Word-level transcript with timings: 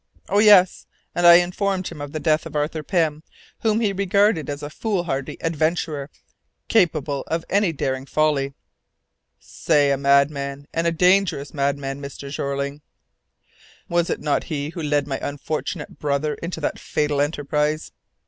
"Oh 0.29 0.39
yes, 0.39 0.87
and 1.13 1.27
I 1.27 1.35
informed 1.35 1.89
him 1.89 2.01
of 2.01 2.11
the 2.11 2.19
death 2.19 2.47
of 2.47 2.55
Arthur 2.55 2.81
Pym, 2.81 3.21
whom 3.59 3.81
he 3.81 3.93
regarded 3.93 4.49
as 4.49 4.63
a 4.63 4.69
foolhardy 4.71 5.37
adventurer, 5.41 6.09
capable 6.67 7.21
of 7.27 7.45
any 7.51 7.71
daring 7.71 8.07
folly." 8.07 8.55
"Say 9.39 9.91
a 9.91 9.97
madman, 9.97 10.67
and 10.73 10.87
a 10.87 10.91
dangerous 10.91 11.53
madman, 11.53 12.01
Mr. 12.01 12.31
Jeorling. 12.31 12.81
Was 13.89 14.09
it 14.09 14.21
not 14.21 14.45
he 14.45 14.69
who 14.69 14.81
led 14.81 15.05
my 15.05 15.19
unfortunate 15.21 15.99
brother 15.99 16.33
into 16.33 16.59
that 16.61 16.79
fatal 16.79 17.21
enterprise?" 17.21 17.91